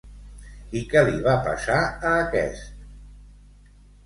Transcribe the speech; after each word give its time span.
I 0.79 0.79
què 0.93 1.03
li 1.09 1.19
va 1.27 1.35
passar 1.49 1.75
a 1.89 2.15
aquest? 2.23 2.73